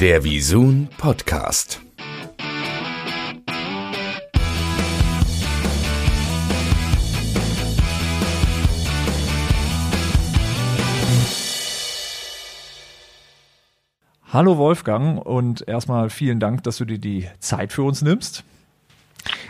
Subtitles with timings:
[0.00, 1.80] Der Visun Podcast.
[14.32, 18.44] Hallo Wolfgang und erstmal vielen Dank, dass du dir die Zeit für uns nimmst.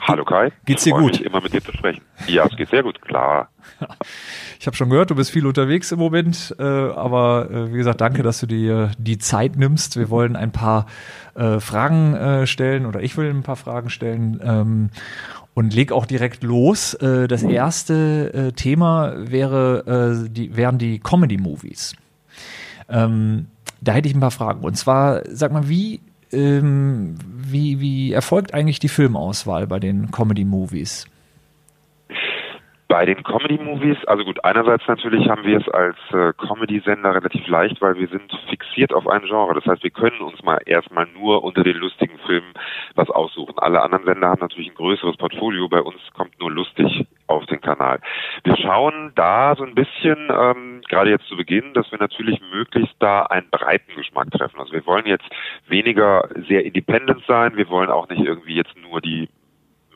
[0.09, 0.53] Hallo Kai.
[0.65, 1.21] Geht's dir gut?
[1.21, 2.01] Immer mit dir zu sprechen.
[2.27, 3.51] Ja, es geht sehr gut, klar.
[4.61, 8.01] Ich habe schon gehört, du bist viel unterwegs im Moment, äh, aber äh, wie gesagt,
[8.01, 9.97] danke, dass du dir die Zeit nimmst.
[9.97, 10.87] Wir wollen ein paar
[11.37, 14.91] äh, Fragen äh, stellen oder ich will ein paar Fragen stellen ähm,
[15.55, 16.95] und leg auch direkt los.
[16.95, 21.95] Äh, das erste äh, Thema wäre, die, wären die Comedy-Movies.
[22.89, 23.47] Ähm,
[23.81, 24.65] da hätte ich ein paar Fragen.
[24.65, 26.01] Und zwar, sag mal, wie
[26.33, 31.07] ähm, wie, wie erfolgt eigentlich die Filmauswahl bei den Comedy-Movies?
[32.89, 37.83] Bei den Comedy-Movies, also gut, einerseits natürlich haben wir es als äh, Comedy-Sender relativ leicht,
[37.83, 39.53] weil wir sind fixiert auf ein Genre.
[39.53, 42.55] Das heißt, wir können uns mal erstmal nur unter den lustigen Filmen
[42.95, 43.59] was aussuchen.
[43.59, 45.69] Alle anderen Sender haben natürlich ein größeres Portfolio.
[45.69, 48.01] Bei uns kommt nur lustig auf den Kanal.
[48.45, 52.97] Wir schauen da so ein bisschen, ähm, gerade jetzt zu Beginn, dass wir natürlich möglichst
[53.01, 54.59] da einen breiten Geschmack treffen.
[54.61, 55.29] Also wir wollen jetzt
[55.67, 57.55] weniger sehr independent sein.
[57.59, 59.29] Wir wollen auch nicht irgendwie jetzt nur die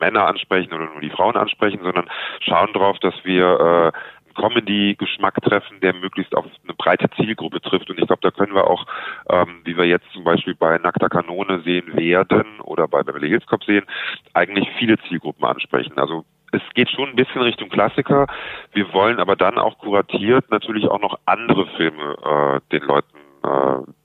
[0.03, 2.09] Männer ansprechen oder nur die Frauen ansprechen, sondern
[2.41, 3.97] schauen darauf, dass wir äh,
[4.35, 7.89] Comedy-Geschmack treffen, der möglichst auf eine breite Zielgruppe trifft.
[7.89, 8.85] Und ich glaube, da können wir auch,
[9.29, 13.45] ähm, wie wir jetzt zum Beispiel bei Nackter Kanone sehen werden oder bei Beverly Hills
[13.45, 13.85] Cop sehen,
[14.33, 15.97] eigentlich viele Zielgruppen ansprechen.
[15.97, 18.27] Also es geht schon ein bisschen Richtung Klassiker.
[18.73, 24.02] Wir wollen aber dann auch kuratiert natürlich auch noch andere Filme äh, den Leuten äh,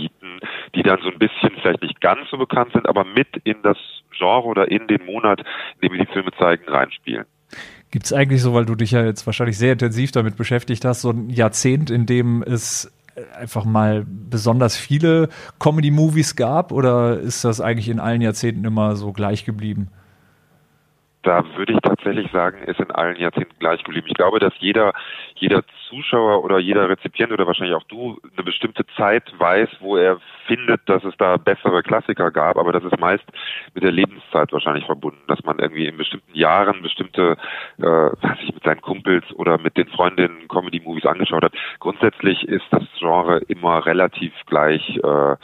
[0.00, 0.40] bieten,
[0.74, 3.76] die dann so ein bisschen vielleicht nicht ganz so bekannt sind, aber mit in das
[4.16, 5.40] Genre oder in den Monat,
[5.80, 7.26] in dem wir die Filme zeigen, reinspielen.
[7.90, 11.02] Gibt es eigentlich so, weil du dich ja jetzt wahrscheinlich sehr intensiv damit beschäftigt hast,
[11.02, 12.92] so ein Jahrzehnt, in dem es
[13.38, 15.28] einfach mal besonders viele
[15.58, 19.90] Comedy-Movies gab oder ist das eigentlich in allen Jahrzehnten immer so gleich geblieben?
[21.22, 24.06] da würde ich tatsächlich sagen, ist in allen Jahrzehnten gleich geblieben.
[24.08, 24.92] Ich glaube, dass jeder,
[25.34, 30.18] jeder Zuschauer oder jeder Rezipient oder wahrscheinlich auch du eine bestimmte Zeit weiß, wo er
[30.46, 33.24] findet, dass es da bessere Klassiker gab, aber das ist meist
[33.74, 37.36] mit der Lebenszeit wahrscheinlich verbunden, dass man irgendwie in bestimmten Jahren bestimmte,
[37.78, 41.54] äh, was ich mit seinen Kumpels oder mit den Freundinnen Comedy-Movies angeschaut hat.
[41.78, 45.36] Grundsätzlich ist das Genre immer relativ gleich, äh,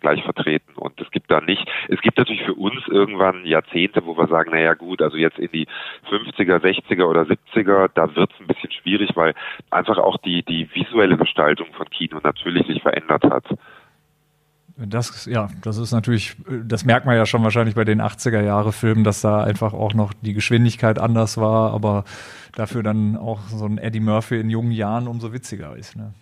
[0.00, 4.16] gleich vertreten und es gibt da nicht, es gibt natürlich für uns irgendwann Jahrzehnte, wo
[4.16, 5.66] wir sagen, naja gut, also jetzt in die
[6.08, 9.34] 50er, 60er oder 70er, da wird es ein bisschen schwierig, weil
[9.70, 13.44] einfach auch die, die visuelle Gestaltung von Kino natürlich sich verändert hat.
[14.76, 18.72] Das, ja, das ist natürlich, das merkt man ja schon wahrscheinlich bei den 80er Jahre
[18.72, 22.04] Filmen, dass da einfach auch noch die Geschwindigkeit anders war, aber
[22.54, 25.96] dafür dann auch so ein Eddie Murphy in jungen Jahren umso witziger ist.
[25.96, 26.14] Ne?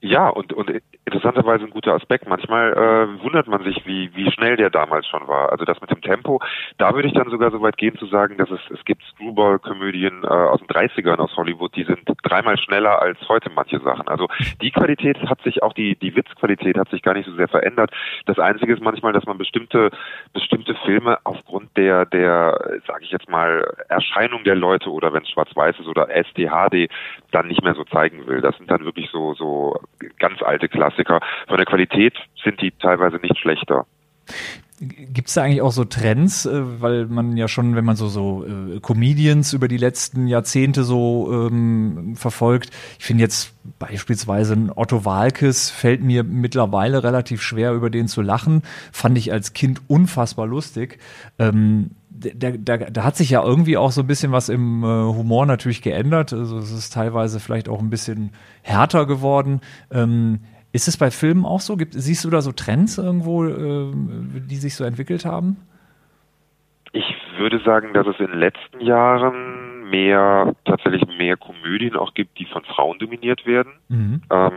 [0.00, 0.70] Ja, und, und
[1.04, 2.28] interessanterweise ein guter Aspekt.
[2.28, 5.50] Manchmal äh, wundert man sich, wie, wie schnell der damals schon war.
[5.50, 6.40] Also das mit dem Tempo,
[6.78, 10.22] da würde ich dann sogar so weit gehen zu sagen, dass es, es gibt Screwball-Komödien
[10.22, 14.06] äh, aus den 30ern aus Hollywood, die sind dreimal schneller als heute manche Sachen.
[14.08, 14.28] Also
[14.60, 17.90] die Qualität hat sich auch, die, die Witzqualität hat sich gar nicht so sehr verändert.
[18.26, 19.90] Das Einzige ist manchmal, dass man bestimmte,
[20.32, 25.30] bestimmte Filme aufgrund der, der, sage ich jetzt mal, Erscheinung der Leute oder wenn es
[25.30, 26.88] schwarz-weiß ist oder SDHD,
[27.32, 28.40] dann nicht mehr so zeigen will.
[28.40, 29.80] Das sind dann wirklich so, so
[30.18, 31.20] ganz alte Klassiker.
[31.48, 33.86] Von der Qualität sind die teilweise nicht schlechter.
[34.80, 38.08] Gibt es da eigentlich auch so Trends, äh, weil man ja schon, wenn man so
[38.08, 45.04] so äh, Comedians über die letzten Jahrzehnte so ähm, verfolgt, ich finde jetzt beispielsweise Otto
[45.04, 50.48] Walkes fällt mir mittlerweile relativ schwer über den zu lachen, fand ich als Kind unfassbar
[50.48, 50.98] lustig.
[51.38, 54.86] Ähm, da, da, da hat sich ja irgendwie auch so ein bisschen was im äh,
[54.86, 56.32] Humor natürlich geändert.
[56.32, 58.30] Also es ist teilweise vielleicht auch ein bisschen
[58.62, 59.60] härter geworden.
[59.90, 60.40] Ähm,
[60.72, 61.76] ist es bei Filmen auch so?
[61.76, 65.56] Gibt, siehst du da so Trends irgendwo, äh, die sich so entwickelt haben?
[66.92, 67.04] Ich
[67.38, 72.46] würde sagen, dass es in den letzten Jahren mehr, tatsächlich mehr Komödien auch gibt, die
[72.46, 73.72] von Frauen dominiert werden.
[73.88, 74.22] Mhm.
[74.30, 74.52] Ähm,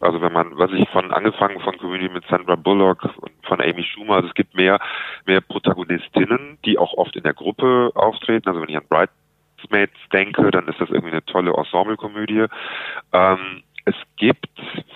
[0.00, 3.82] also wenn man, was ich von angefangen von Community mit Sandra Bullock und von Amy
[3.82, 4.78] Schumer, also es gibt mehr,
[5.24, 8.48] mehr Protagonistinnen, die auch oft in der Gruppe auftreten.
[8.48, 12.44] Also wenn ich an Bridesmaids denke, dann ist das irgendwie eine tolle Ensemble-Komödie.
[13.12, 14.48] Ähm, es gibt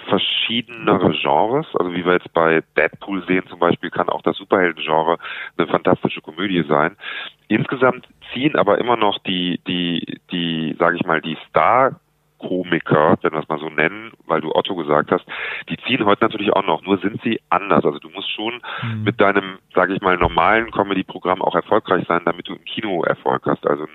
[0.08, 5.16] verschiedenere Genres, also wie wir jetzt bei Deadpool sehen zum Beispiel, kann auch das Superhelden-Genre
[5.56, 6.96] eine fantastische Komödie sein.
[7.46, 12.00] Insgesamt ziehen aber immer noch die, die, die, sage ich mal, die Star
[12.40, 15.24] Komiker, wenn wir es mal so nennen, weil du Otto gesagt hast,
[15.68, 17.84] die ziehen heute natürlich auch noch, nur sind sie anders.
[17.84, 19.04] Also du musst schon mhm.
[19.04, 23.42] mit deinem, sage ich mal, normalen Comedy-Programm auch erfolgreich sein, damit du im Kino Erfolg
[23.46, 23.66] hast.
[23.66, 23.86] Also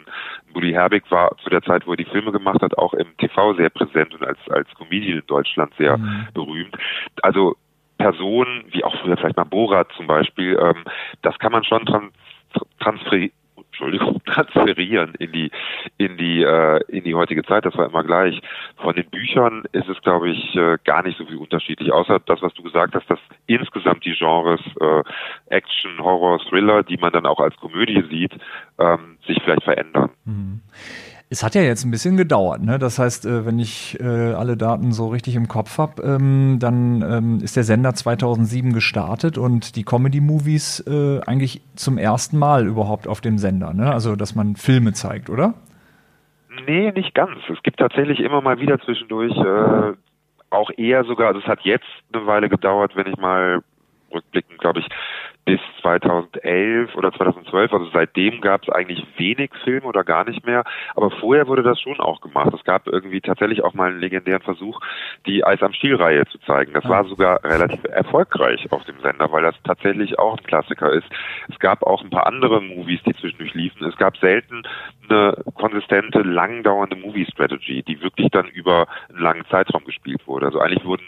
[0.53, 3.55] Buddy Herbig war zu der Zeit, wo er die Filme gemacht hat, auch im TV
[3.55, 6.27] sehr präsent und als, als Comedian in Deutschland sehr mhm.
[6.33, 6.77] berühmt.
[7.23, 7.55] Also
[7.97, 10.83] Personen, wie auch früher vielleicht mal Borat zum Beispiel, ähm,
[11.21, 12.11] das kann man schon trans
[12.79, 13.33] transferieren
[13.75, 15.51] Entschuldigung, transferieren in die
[15.97, 17.65] in die äh, in die heutige Zeit.
[17.65, 18.41] Das war immer gleich.
[18.77, 22.41] Von den Büchern ist es, glaube ich, äh, gar nicht so viel unterschiedlich, außer das,
[22.41, 25.03] was du gesagt hast, dass insgesamt die Genres äh,
[25.53, 28.33] Action, Horror, Thriller, die man dann auch als Komödie sieht,
[28.79, 30.11] ähm, sich vielleicht verändern.
[30.23, 30.61] Mhm.
[31.29, 32.61] Es hat ja jetzt ein bisschen gedauert.
[32.61, 32.77] Ne?
[32.77, 37.01] Das heißt, äh, wenn ich äh, alle Daten so richtig im Kopf habe, ähm, dann
[37.01, 43.07] ähm, ist der Sender 2007 gestartet und die Comedy-Movies äh, eigentlich zum ersten Mal überhaupt
[43.07, 43.73] auf dem Sender.
[43.73, 43.91] Ne?
[43.91, 45.55] Also, dass man Filme zeigt, oder?
[46.67, 47.37] Nee, nicht ganz.
[47.51, 49.35] Es gibt tatsächlich immer mal wieder zwischendurch,
[50.49, 53.61] auch eher sogar, also es hat jetzt eine Weile gedauert, wenn ich mal
[54.11, 54.87] rückblickend, glaube ich,
[55.45, 60.63] bis 2011 oder 2012, also seitdem gab es eigentlich wenig Filme oder gar nicht mehr,
[60.95, 62.51] aber vorher wurde das schon auch gemacht.
[62.53, 64.79] Es gab irgendwie tatsächlich auch mal einen legendären Versuch,
[65.27, 66.73] die Eis am Stiel-Reihe zu zeigen.
[66.73, 71.07] Das war sogar relativ erfolgreich auf dem Sender, weil das tatsächlich auch ein Klassiker ist.
[71.47, 73.85] Es gab auch ein paar andere Movies, die zwischendurch liefen.
[73.85, 74.63] Es gab selten
[75.07, 80.47] eine konsistente, langdauernde Movie-Strategy, die wirklich dann über einen langen Zeitraum gespielt wurde.
[80.47, 81.05] Also eigentlich wurden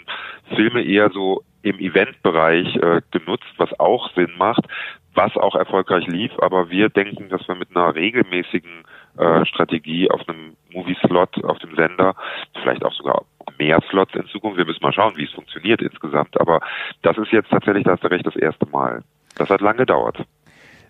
[0.55, 4.65] Filme eher so im Eventbereich äh, genutzt, was auch Sinn macht,
[5.13, 6.31] was auch erfolgreich lief.
[6.39, 8.83] Aber wir denken, dass wir mit einer regelmäßigen
[9.17, 12.15] äh, Strategie auf einem Movie-Slot auf dem Sender,
[12.61, 13.23] vielleicht auch sogar
[13.57, 16.39] mehr Slots in Zukunft, wir müssen mal schauen, wie es funktioniert insgesamt.
[16.39, 16.61] Aber
[17.01, 19.03] das ist jetzt tatsächlich, da hast du recht, das erste Mal.
[19.35, 20.17] Das hat lange gedauert.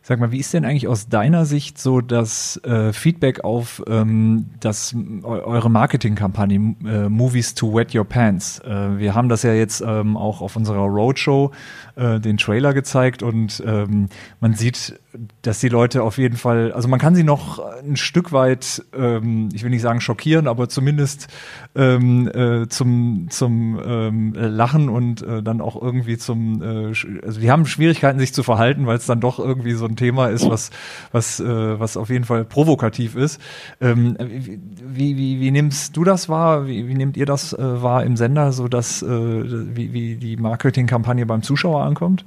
[0.02, 4.46] Sag mal, wie ist denn eigentlich aus deiner Sicht so das äh, Feedback auf ähm,
[4.60, 8.60] das, eure Marketingkampagne äh, Movies to Wet Your Pants?
[8.60, 11.52] Äh, wir haben das ja jetzt ähm, auch auf unserer Roadshow
[11.96, 14.08] äh, den Trailer gezeigt und ähm,
[14.40, 15.00] man sieht,
[15.42, 19.50] dass die Leute auf jeden Fall, also man kann sie noch ein Stück weit, ähm,
[19.54, 21.28] ich will nicht sagen schockieren, aber zumindest
[21.76, 26.94] ähm, äh, zum, zum ähm, Lachen und äh, dann auch irgendwie zum, äh,
[27.26, 30.28] also die haben Schwierigkeiten, sich zu verhalten, weil es dann doch irgendwie so ein Thema
[30.28, 30.72] ist, was,
[31.12, 33.42] was, äh, was auf jeden Fall provokativ ist.
[33.82, 36.68] Ähm, wie, wie, wie nimmst du das wahr?
[36.68, 40.38] Wie, wie nehmt ihr das äh, wahr im Sender, so dass äh, wie, wie die
[40.38, 42.26] Marketingkampagne beim Zuschauer ankommt?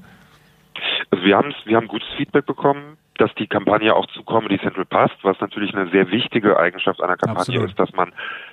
[1.11, 4.87] Also wir haben wir haben gutes Feedback bekommen, dass die Kampagne auch zu Comedy Central
[4.87, 7.71] passt, was natürlich eine sehr wichtige Eigenschaft einer Kampagne Absolut.
[7.71, 8.13] ist, dass man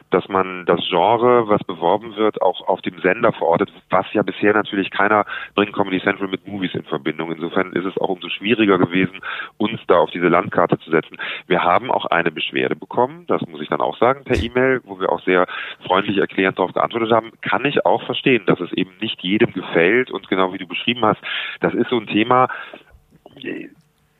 [0.10, 4.54] dass man das Genre, was beworben wird, auch auf dem Sender verortet, was ja bisher
[4.54, 5.25] natürlich keiner
[5.56, 7.31] bringt Comedy Central mit Movies in Verbindung.
[7.31, 9.19] Insofern ist es auch umso schwieriger gewesen,
[9.58, 11.18] uns da auf diese Landkarte zu setzen.
[11.48, 15.00] Wir haben auch eine Beschwerde bekommen, das muss ich dann auch sagen, per E-Mail, wo
[15.00, 15.46] wir auch sehr
[15.86, 17.31] freundlich erklärend darauf geantwortet haben.
[17.42, 21.04] Kann ich auch verstehen, dass es eben nicht jedem gefällt und genau wie du beschrieben
[21.04, 21.19] hast,
[21.60, 22.48] das ist so ein Thema,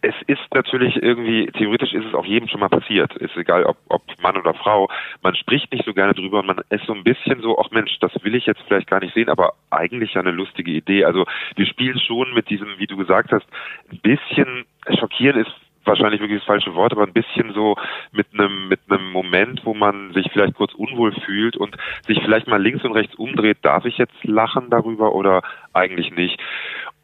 [0.08, 3.14] es ist natürlich irgendwie, theoretisch ist es auch jedem schon mal passiert.
[3.18, 4.90] Ist egal, ob, ob Mann oder Frau.
[5.22, 8.00] Man spricht nicht so gerne drüber und man ist so ein bisschen so, ach Mensch,
[8.00, 11.04] das will ich jetzt vielleicht gar nicht sehen, aber eigentlich ja eine lustige Idee.
[11.04, 11.26] Also
[11.56, 13.46] wir spielen schon mit diesem, wie du gesagt hast,
[13.92, 14.66] ein bisschen
[14.98, 15.52] schockieren ist
[15.88, 17.76] wahrscheinlich wirklich das falsche Wort, aber ein bisschen so
[18.12, 21.76] mit einem mit einem Moment, wo man sich vielleicht kurz unwohl fühlt und
[22.06, 25.42] sich vielleicht mal links und rechts umdreht, darf ich jetzt lachen darüber oder
[25.74, 26.40] eigentlich nicht?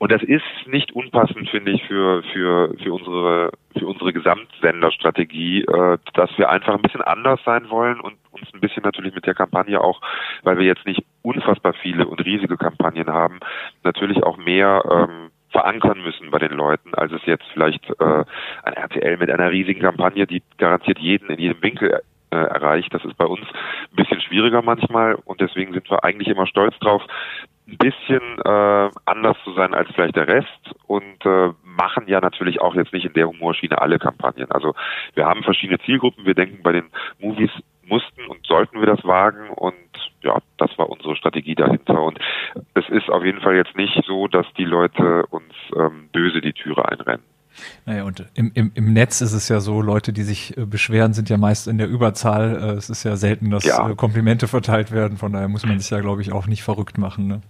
[0.03, 5.97] Und das ist nicht unpassend, finde ich, für, für, für unsere, für unsere Gesamtsenderstrategie, äh,
[6.13, 9.33] dass wir einfach ein bisschen anders sein wollen und uns ein bisschen natürlich mit der
[9.33, 10.01] Kampagne auch,
[10.41, 13.39] weil wir jetzt nicht unfassbar viele und riesige Kampagnen haben,
[13.85, 18.25] natürlich auch mehr ähm, verankern müssen bei den Leuten, als es jetzt vielleicht äh,
[18.63, 22.01] ein RTL mit einer riesigen Kampagne, die garantiert jeden in jedem Winkel
[22.33, 22.93] äh, erreicht.
[22.93, 26.77] Das ist bei uns ein bisschen schwieriger manchmal und deswegen sind wir eigentlich immer stolz
[26.79, 27.03] drauf,
[27.67, 32.59] ein bisschen äh, anders zu sein als vielleicht der Rest und äh, machen ja natürlich
[32.59, 34.51] auch jetzt nicht in der Humorschiene alle Kampagnen.
[34.51, 34.73] Also
[35.13, 36.25] wir haben verschiedene Zielgruppen.
[36.25, 37.51] Wir denken, bei den Movies
[37.85, 39.75] mussten und sollten wir das wagen und
[40.21, 42.01] ja, das war unsere Strategie dahinter.
[42.01, 42.19] Und
[42.73, 46.53] es ist auf jeden Fall jetzt nicht so, dass die Leute uns ähm, böse die
[46.53, 47.32] Türe einrennen.
[47.85, 51.13] Naja, und im, im, im Netz ist es ja so, Leute, die sich äh, beschweren,
[51.13, 52.55] sind ja meist in der Überzahl.
[52.55, 53.89] Äh, es ist ja selten, dass ja.
[53.89, 55.17] Äh, Komplimente verteilt werden.
[55.17, 57.27] Von daher muss man sich ja, glaube ich, auch nicht verrückt machen.
[57.27, 57.41] Ne?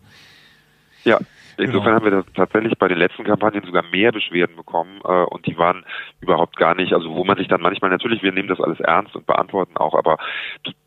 [1.04, 1.20] Ja,
[1.58, 2.14] Insofern genau.
[2.14, 5.86] haben wir tatsächlich bei den letzten Kampagnen sogar mehr Beschwerden bekommen äh, und die waren
[6.22, 9.16] überhaupt gar nicht, also wo man sich dann manchmal natürlich, wir nehmen das alles ernst
[9.16, 10.18] und beantworten auch, aber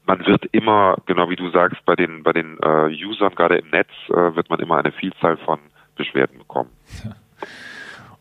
[0.06, 3.70] man wird immer, genau wie du sagst, bei den bei den äh, Usern gerade im
[3.70, 5.58] Netz äh, wird man immer eine Vielzahl von
[5.94, 6.70] Beschwerden bekommen.
[7.04, 7.12] Ja.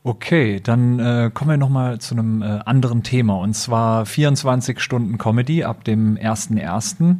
[0.07, 5.17] Okay, dann äh, kommen wir nochmal zu einem äh, anderen Thema und zwar 24 Stunden
[5.17, 7.15] Comedy ab dem 1.1.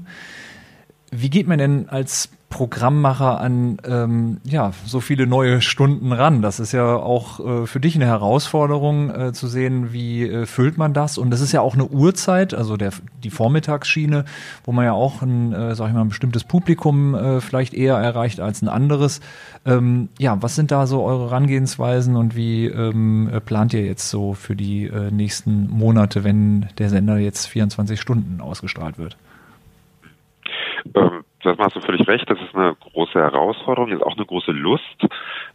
[1.22, 6.42] Wie geht man denn als Programmmacher an ähm, ja so viele neue Stunden ran?
[6.42, 10.78] Das ist ja auch äh, für dich eine Herausforderung äh, zu sehen, wie äh, füllt
[10.78, 11.18] man das?
[11.18, 12.92] Und das ist ja auch eine Uhrzeit, also der
[13.24, 14.26] die Vormittagsschiene,
[14.64, 17.96] wo man ja auch ein, äh, sag ich mal, ein bestimmtes Publikum äh, vielleicht eher
[17.96, 19.20] erreicht als ein anderes.
[19.66, 24.10] Ähm, ja, was sind da so eure Herangehensweisen und wie ähm, äh, plant ihr jetzt
[24.10, 29.18] so für die äh, nächsten Monate, wenn der Sender jetzt 24 Stunden ausgestrahlt wird?
[30.94, 32.30] Ähm, das machst du völlig recht.
[32.30, 35.06] Das ist eine große Herausforderung, ist auch eine große Lust,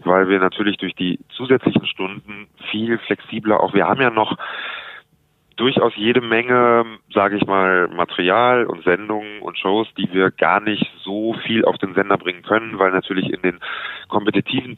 [0.01, 4.37] weil wir natürlich durch die zusätzlichen Stunden viel flexibler auch, wir haben ja noch
[5.57, 10.91] durchaus jede Menge, sage ich mal, Material und Sendungen und Shows, die wir gar nicht
[11.03, 13.61] so viel auf den Sender bringen können, weil natürlich in den
[14.09, 14.77] kompetitiven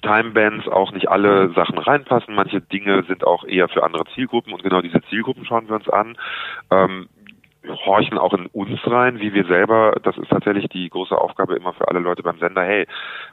[0.00, 2.34] Timebands auch nicht alle Sachen reinpassen.
[2.34, 5.88] Manche Dinge sind auch eher für andere Zielgruppen und genau diese Zielgruppen schauen wir uns
[5.88, 6.16] an.
[6.70, 7.08] Ähm,
[7.86, 11.72] horchen auch in uns rein, wie wir selber, das ist tatsächlich die große Aufgabe immer
[11.72, 12.86] für alle Leute beim Sender, hey,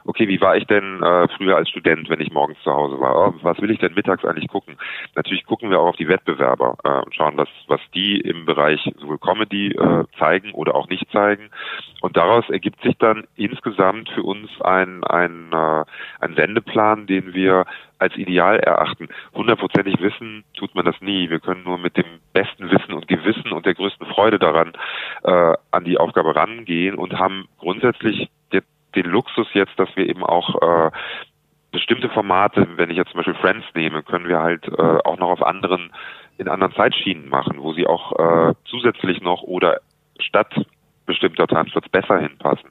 [0.04, 3.16] okay, wie war ich denn äh, früher als Student, wenn ich morgens zu Hause war?
[3.16, 4.76] Oh, was will ich denn mittags eigentlich gucken?
[5.16, 8.92] Natürlich gucken wir auch auf die Wettbewerber äh, und schauen, was, was die im Bereich
[8.98, 11.50] sowohl Comedy äh, zeigen oder auch nicht zeigen.
[12.00, 15.84] Und daraus ergibt sich dann insgesamt für uns ein, ein, äh,
[16.20, 17.66] ein Sendeplan, den wir
[18.00, 19.08] als ideal erachten.
[19.34, 21.30] Hundertprozentig wissen tut man das nie.
[21.30, 24.72] Wir können nur mit dem besten Wissen und Gewissen und der größten Freude daran
[25.22, 28.30] äh, an die Aufgabe rangehen und haben grundsätzlich
[28.94, 30.90] den, Luxus jetzt, dass wir eben auch äh,
[31.70, 35.30] bestimmte Formate, wenn ich jetzt zum Beispiel Friends nehme, können wir halt äh, auch noch
[35.30, 35.92] auf anderen
[36.38, 39.80] in anderen Zeitschienen machen, wo sie auch äh, zusätzlich noch oder
[40.18, 40.52] statt
[41.10, 42.70] bestimmter Tanzplatz besser hinpassen.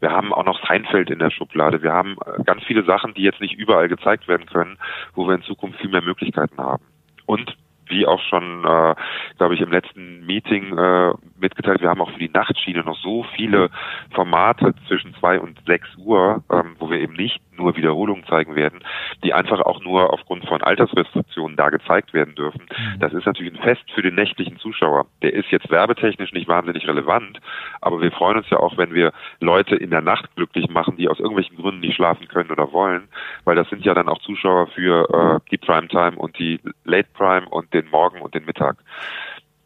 [0.00, 1.82] Wir haben auch noch Seinfeld in der Schublade.
[1.82, 4.78] Wir haben äh, ganz viele Sachen, die jetzt nicht überall gezeigt werden können,
[5.14, 6.84] wo wir in Zukunft viel mehr Möglichkeiten haben.
[7.26, 8.94] Und wie auch schon, äh,
[9.36, 13.24] glaube ich, im letzten Meeting äh, mitgeteilt, wir haben auch für die Nachtschiene noch so
[13.36, 13.70] viele
[14.12, 18.80] Formate zwischen zwei und sechs Uhr, ähm, wo wir eben nicht nur Wiederholungen zeigen werden,
[19.22, 22.62] die einfach auch nur aufgrund von Altersrestriktionen da gezeigt werden dürfen.
[22.62, 23.00] Mhm.
[23.00, 25.06] Das ist natürlich ein Fest für den nächtlichen Zuschauer.
[25.22, 27.40] Der ist jetzt werbetechnisch nicht wahnsinnig relevant,
[27.80, 31.08] aber wir freuen uns ja auch, wenn wir Leute in der Nacht glücklich machen, die
[31.08, 33.08] aus irgendwelchen Gründen nicht schlafen können oder wollen,
[33.44, 37.48] weil das sind ja dann auch Zuschauer für äh, die Primetime und die Late Prime
[37.48, 38.76] und den Morgen und den Mittag.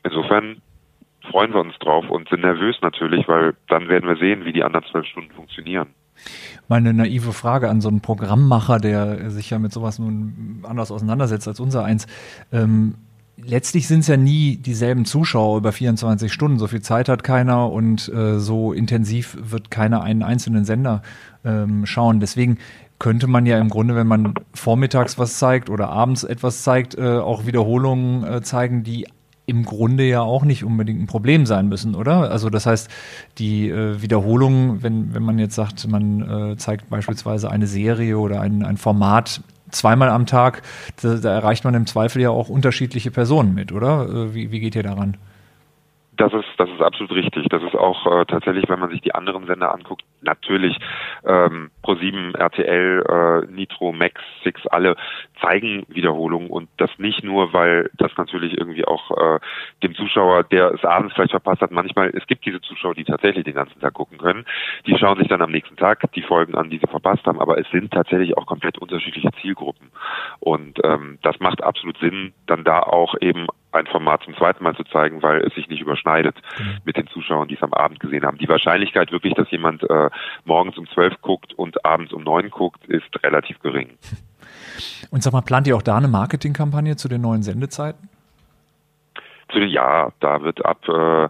[0.03, 0.63] Insofern
[1.31, 4.65] freuen wir uns drauf und sind nervös natürlich, weil dann werden wir sehen, wie die
[4.65, 5.89] anderen zwölf Stunden funktionieren.
[6.69, 11.49] Meine naive Frage an so einen Programmmacher, der sich ja mit sowas nun anders auseinandersetzt
[11.49, 12.07] als unser eins.
[12.53, 12.95] Ähm,
[13.37, 16.59] letztlich sind es ja nie dieselben Zuschauer über 24 Stunden.
[16.59, 21.03] So viel Zeit hat keiner und äh, so intensiv wird keiner einen einzelnen Sender
[21.45, 22.21] ähm, schauen.
[22.21, 22.59] Deswegen
[22.99, 27.19] könnte man ja im Grunde, wenn man vormittags was zeigt oder abends etwas zeigt, äh,
[27.19, 29.07] auch Wiederholungen äh, zeigen, die
[29.49, 32.31] im Grunde ja auch nicht unbedingt ein Problem sein müssen, oder?
[32.31, 32.91] Also das heißt,
[33.39, 38.43] die äh, Wiederholung, wenn, wenn man jetzt sagt, man äh, zeigt beispielsweise eine Serie oder
[38.43, 39.41] ein, ein Format
[39.71, 40.63] zweimal am Tag,
[41.01, 44.07] da, da erreicht man im Zweifel ja auch unterschiedliche Personen mit, oder?
[44.09, 45.17] Äh, wie, wie geht ihr daran?
[46.19, 47.47] Das ist, das ist absolut richtig.
[47.49, 50.77] Das ist auch äh, tatsächlich, wenn man sich die anderen Sender anguckt, natürlich
[51.25, 54.97] ähm, Pro7, RTL, äh, Nitro, Max, Six, alle
[55.41, 59.39] zeigen Wiederholungen und das nicht nur, weil das natürlich irgendwie auch äh,
[59.85, 63.45] dem Zuschauer, der es abends vielleicht verpasst hat, manchmal, es gibt diese Zuschauer, die tatsächlich
[63.45, 64.45] den ganzen Tag gucken können,
[64.89, 67.59] die schauen sich dann am nächsten Tag die Folgen an, die sie verpasst haben, aber
[67.59, 69.93] es sind tatsächlich auch komplett unterschiedliche Zielgruppen
[70.41, 74.75] und ähm, das macht absolut Sinn, dann da auch eben ein Format zum zweiten Mal
[74.75, 76.79] zu zeigen, weil es sich nicht überschneidet mhm.
[76.85, 78.39] mit den Zuschauern, die es am Abend gesehen haben.
[78.39, 80.11] Die Wahrscheinlichkeit wirklich, dass jemand äh,
[80.45, 83.91] morgens um zwölf guckt und abends um neun guckt, ist relativ gering.
[85.11, 88.09] Und sag mal, plant ihr auch da eine Marketingkampagne zu den neuen Sendezeiten?
[89.51, 91.29] Zu den, ja, da wird ab äh,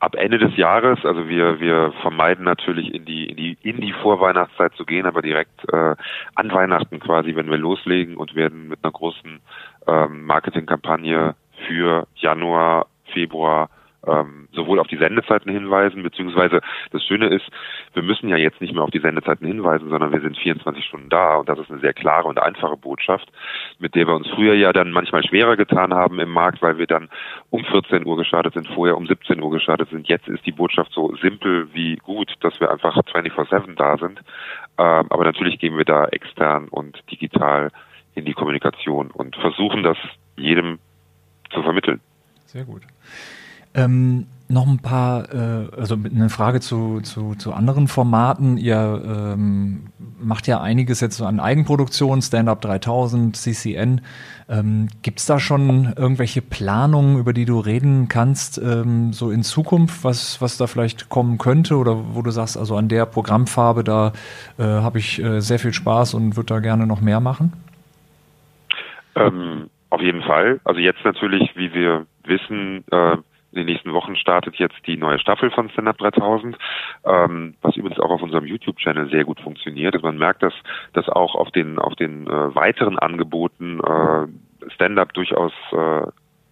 [0.00, 3.92] ab Ende des Jahres, also wir, wir vermeiden natürlich in die, in die, in die
[3.92, 5.94] Vorweihnachtszeit zu gehen, aber direkt äh,
[6.34, 9.40] an Weihnachten quasi, wenn wir loslegen und werden mit einer großen
[9.86, 11.34] ähm, Marketingkampagne
[11.66, 13.68] für Januar, Februar
[14.06, 17.44] ähm, sowohl auf die Sendezeiten hinweisen, beziehungsweise das Schöne ist,
[17.92, 21.08] wir müssen ja jetzt nicht mehr auf die Sendezeiten hinweisen, sondern wir sind 24 Stunden
[21.10, 23.30] da und das ist eine sehr klare und einfache Botschaft,
[23.78, 26.86] mit der wir uns früher ja dann manchmal schwerer getan haben im Markt, weil wir
[26.86, 27.08] dann
[27.50, 30.08] um 14 Uhr gestartet sind, vorher um 17 Uhr gestartet sind.
[30.08, 34.20] Jetzt ist die Botschaft so simpel wie gut, dass wir einfach 24-7 da sind.
[34.78, 37.70] Ähm, aber natürlich gehen wir da extern und digital
[38.14, 39.98] in die Kommunikation und versuchen das
[40.36, 40.78] jedem
[41.52, 42.00] zu vermitteln.
[42.46, 42.82] Sehr gut.
[43.74, 48.58] Ähm, noch ein paar, äh, also eine Frage zu, zu, zu anderen Formaten.
[48.58, 49.84] Ihr ähm,
[50.20, 54.00] macht ja einiges jetzt an Eigenproduktion, Stand-Up 3000, CCN.
[54.48, 59.44] Ähm, Gibt es da schon irgendwelche Planungen, über die du reden kannst, ähm, so in
[59.44, 63.84] Zukunft, was, was da vielleicht kommen könnte oder wo du sagst, also an der Programmfarbe,
[63.84, 64.12] da
[64.58, 67.52] äh, habe ich äh, sehr viel Spaß und würde da gerne noch mehr machen?
[69.14, 70.60] Ähm, auf jeden Fall.
[70.64, 73.16] Also jetzt natürlich, wie wir wissen, äh,
[73.52, 76.56] in den nächsten Wochen startet jetzt die neue Staffel von Stand Up 3000,
[77.04, 79.94] ähm, was übrigens auch auf unserem YouTube-Channel sehr gut funktioniert.
[79.94, 80.54] Also man merkt, dass,
[80.92, 86.02] dass auch auf den, auf den äh, weiteren Angeboten äh, Stand-Up durchaus äh,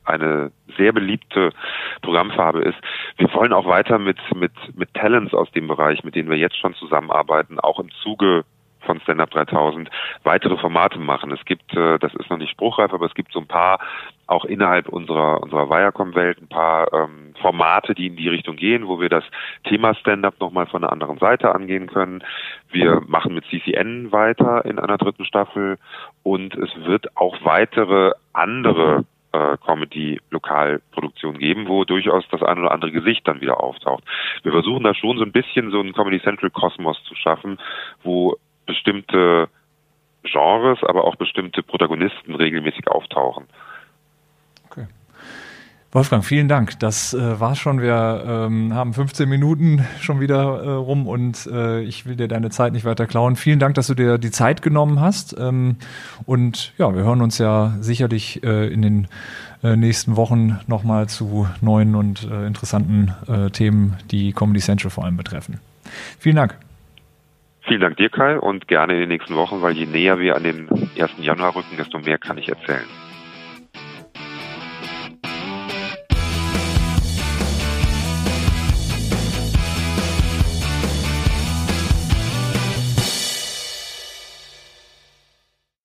[0.05, 1.53] eine sehr beliebte
[2.03, 2.79] Programmfarbe ist.
[3.19, 6.57] Wir wollen auch weiter mit, mit, mit Talents aus dem Bereich, mit denen wir jetzt
[6.57, 8.45] schon zusammenarbeiten, auch im Zuge
[8.89, 9.91] von Stand Up 3000
[10.25, 11.31] weitere Formate machen.
[11.31, 13.79] Es gibt, äh, das ist noch nicht spruchreif, aber es gibt so ein paar
[14.27, 19.01] auch innerhalb unserer unserer Viacom-Welt ein paar ähm, Formate, die in die Richtung gehen, wo
[19.01, 19.25] wir das
[19.65, 22.25] Thema Stand-up nochmal von einer anderen Seite angehen können.
[22.71, 25.79] Wir machen mit CCN weiter in einer dritten Staffel
[26.23, 32.93] und es wird auch weitere andere äh, Comedy-Lokalproduktion geben, wo durchaus das ein oder andere
[32.93, 34.05] Gesicht dann wieder auftaucht.
[34.43, 37.59] Wir versuchen da schon so ein bisschen so einen Comedy Central Kosmos zu schaffen,
[38.03, 38.37] wo
[38.69, 39.49] bestimmte
[40.23, 43.47] Genres, aber auch bestimmte Protagonisten regelmäßig auftauchen.
[44.71, 44.87] Okay.
[45.91, 46.79] Wolfgang, vielen Dank.
[46.81, 47.81] Das äh, war's schon.
[47.81, 52.51] Wir ähm, haben 15 Minuten schon wieder äh, rum und äh, ich will dir deine
[52.51, 53.37] Zeit nicht weiter klauen.
[53.37, 55.35] Vielen Dank, dass du dir die Zeit genommen hast.
[55.39, 55.77] Ähm,
[56.27, 59.09] und ja, wir hören uns ja sicherlich äh, in den
[59.63, 63.15] äh, nächsten Wochen nochmal zu neuen und äh, interessanten
[63.53, 65.61] Themen, die Comedy Central vor allem betreffen.
[66.19, 66.59] Vielen Dank.
[67.69, 70.43] Vielen Dank dir, Kai, und gerne in den nächsten Wochen, weil je näher wir an
[70.43, 71.11] den 1.
[71.21, 72.87] Januar rücken, desto mehr kann ich erzählen.